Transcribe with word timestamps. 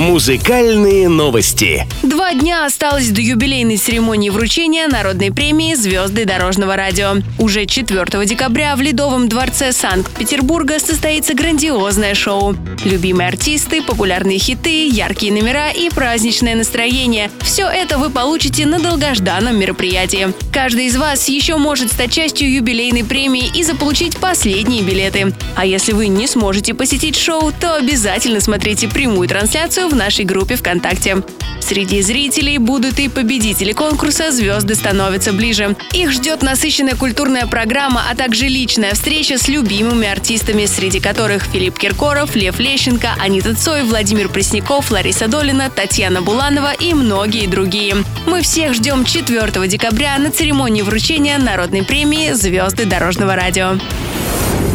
Музыкальные 0.00 1.10
новости. 1.10 1.86
Два 2.02 2.32
дня 2.32 2.64
осталось 2.64 3.10
до 3.10 3.20
юбилейной 3.20 3.76
церемонии 3.76 4.30
вручения 4.30 4.88
народной 4.88 5.30
премии 5.30 5.74
«Звезды 5.74 6.24
дорожного 6.24 6.74
радио». 6.74 7.16
Уже 7.38 7.66
4 7.66 8.24
декабря 8.24 8.76
в 8.76 8.80
Ледовом 8.80 9.28
дворце 9.28 9.72
Санкт-Петербурга 9.72 10.78
состоится 10.78 11.34
грандиозное 11.34 12.14
шоу. 12.14 12.56
Любимые 12.86 13.28
артисты, 13.28 13.82
популярные 13.82 14.38
хиты, 14.38 14.88
яркие 14.88 15.34
номера 15.34 15.70
и 15.70 15.90
праздничное 15.90 16.54
настроение– 16.54 17.30
все 17.42 17.66
это 17.66 17.98
вы 17.98 18.08
получите 18.08 18.64
на 18.64 18.78
долгожданном 18.78 19.58
мероприятии. 19.58 20.32
Каждый 20.50 20.86
из 20.86 20.96
вас 20.96 21.28
еще 21.28 21.56
может 21.58 21.92
стать 21.92 22.10
частью 22.10 22.50
юбилейной 22.50 23.04
премии 23.04 23.52
и 23.54 23.62
заполучить 23.62 24.16
последние 24.16 24.82
билеты. 24.82 25.34
А 25.56 25.66
если 25.66 25.92
вы 25.92 26.06
не 26.06 26.26
сможете 26.26 26.72
посетить 26.72 27.16
шоу, 27.16 27.52
то 27.52 27.74
обязательно 27.74 28.40
смотрите 28.40 28.88
прямую 28.88 29.28
трансляцию 29.28 29.89
в 29.90 29.96
нашей 29.96 30.24
группе 30.24 30.56
ВКонтакте. 30.56 31.22
Среди 31.60 32.02
зрителей 32.02 32.58
будут 32.58 32.98
и 32.98 33.08
победители 33.08 33.72
конкурса 33.72 34.32
«Звезды 34.32 34.74
становятся 34.74 35.32
ближе». 35.32 35.76
Их 35.92 36.10
ждет 36.10 36.42
насыщенная 36.42 36.96
культурная 36.96 37.46
программа, 37.46 38.02
а 38.10 38.16
также 38.16 38.48
личная 38.48 38.94
встреча 38.94 39.38
с 39.38 39.46
любимыми 39.46 40.08
артистами, 40.08 40.66
среди 40.66 40.98
которых 40.98 41.44
Филипп 41.44 41.78
Киркоров, 41.78 42.34
Лев 42.34 42.58
Лещенко, 42.58 43.10
Анита 43.20 43.54
Цой, 43.54 43.84
Владимир 43.84 44.28
Пресняков, 44.28 44.90
Лариса 44.90 45.28
Долина, 45.28 45.70
Татьяна 45.70 46.22
Буланова 46.22 46.72
и 46.72 46.92
многие 46.94 47.46
другие. 47.46 47.94
Мы 48.26 48.42
всех 48.42 48.74
ждем 48.74 49.04
4 49.04 49.68
декабря 49.68 50.18
на 50.18 50.30
церемонии 50.30 50.82
вручения 50.82 51.38
народной 51.38 51.84
премии 51.84 52.32
«Звезды 52.32 52.84
дорожного 52.84 53.36
радио». 53.36 53.78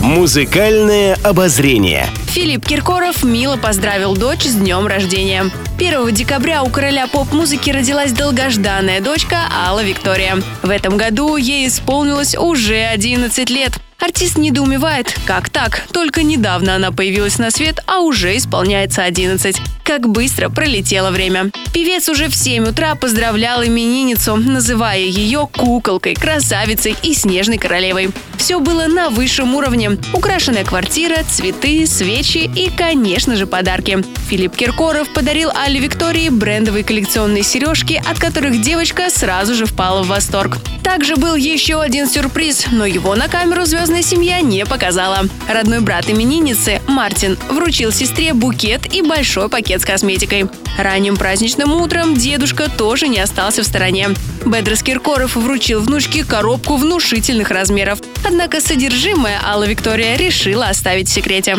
Музыкальное 0.01 1.17
обозрение. 1.23 2.07
Филипп 2.35 2.67
Киркоров 2.67 3.23
мило 3.23 3.55
поздравил 3.55 4.13
дочь 4.13 4.43
с 4.43 4.55
днем 4.55 4.87
рождения. 4.87 5.49
1 5.77 6.13
декабря 6.13 6.63
у 6.63 6.69
короля 6.69 7.07
поп-музыки 7.07 7.69
родилась 7.69 8.11
долгожданная 8.11 8.99
дочка 8.99 9.43
Алла 9.49 9.81
Виктория. 9.81 10.43
В 10.61 10.69
этом 10.69 10.97
году 10.97 11.37
ей 11.37 11.65
исполнилось 11.65 12.35
уже 12.35 12.87
11 12.87 13.49
лет. 13.49 13.79
Артист 13.99 14.37
недоумевает, 14.37 15.15
как 15.25 15.49
так? 15.49 15.87
Только 15.91 16.21
недавно 16.21 16.75
она 16.75 16.91
появилась 16.91 17.39
на 17.39 17.49
свет, 17.49 17.79
а 17.87 18.01
уже 18.01 18.35
исполняется 18.37 19.03
11. 19.03 19.57
Как 19.83 20.09
быстро 20.09 20.49
пролетело 20.49 21.11
время. 21.11 21.51
Певец 21.73 22.09
уже 22.09 22.27
в 22.27 22.35
7 22.35 22.67
утра 22.69 22.95
поздравлял 22.95 23.63
именинницу, 23.63 24.35
называя 24.35 24.99
ее 24.99 25.47
куколкой, 25.47 26.15
красавицей 26.15 26.95
и 27.03 27.13
снежной 27.13 27.57
королевой. 27.57 28.09
Все 28.37 28.59
было 28.59 28.87
на 28.87 29.09
высшем 29.09 29.55
уровне. 29.55 29.97
Украшенная 30.13 30.65
квартира, 30.65 31.23
цветы, 31.23 31.87
свечи 31.87 32.49
и, 32.55 32.69
конечно 32.69 33.35
же, 33.35 33.47
подарки. 33.47 34.03
Филипп 34.29 34.55
Киркоров 34.55 35.09
подарил 35.13 35.51
Алле 35.55 35.79
Виктории 35.79 36.29
брендовые 36.29 36.83
коллекционные 36.83 37.43
сережки, 37.43 38.01
от 38.05 38.19
которых 38.19 38.61
девочка 38.61 39.09
сразу 39.09 39.55
же 39.55 39.65
впала 39.65 40.03
в 40.03 40.07
восторг. 40.07 40.57
Также 40.83 41.15
был 41.15 41.35
еще 41.35 41.81
один 41.81 42.07
сюрприз, 42.07 42.67
но 42.71 42.85
его 42.85 43.15
на 43.15 43.27
камеру 43.27 43.65
звездная 43.85 44.01
семья 44.01 44.41
не 44.41 44.65
показала. 44.65 45.19
Родной 45.47 45.79
брат 45.79 46.09
именинницы, 46.09 46.81
Мартин, 46.87 47.37
вручил 47.51 47.91
сестре 47.91 48.33
букет 48.33 48.91
и 48.91 49.03
большой 49.03 49.47
пакет 49.47 49.81
с 49.81 49.85
косметикой. 49.85 50.47
Ранним 50.79 51.15
праздничным 51.17 51.71
утром 51.71 52.15
дедушка 52.15 52.67
тоже 52.67 53.07
не 53.07 53.19
остался 53.19 53.61
в 53.61 53.65
стороне. 53.65 54.09
Бедрос 54.43 54.81
Киркоров 54.81 55.35
вручил 55.35 55.81
внучке 55.81 56.23
коробку 56.23 56.77
внушительных 56.77 57.51
размеров. 57.51 57.99
Однако 58.25 58.59
содержимое 58.59 59.39
Алла 59.45 59.65
Виктория 59.65 60.17
решила 60.17 60.65
оставить 60.65 61.07
в 61.07 61.13
секрете. 61.13 61.57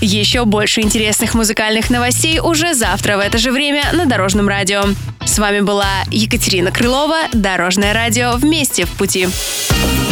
Еще 0.00 0.46
больше 0.46 0.80
интересных 0.80 1.34
музыкальных 1.34 1.90
новостей 1.90 2.40
уже 2.40 2.72
завтра 2.72 3.18
в 3.18 3.20
это 3.20 3.36
же 3.36 3.52
время 3.52 3.84
на 3.92 4.06
Дорожном 4.06 4.48
радио. 4.48 4.84
С 5.26 5.38
вами 5.38 5.60
была 5.60 6.04
Екатерина 6.10 6.72
Крылова, 6.72 7.24
Дорожное 7.34 7.92
радио 7.92 8.32
«Вместе 8.36 8.86
в 8.86 8.90
пути». 8.92 9.28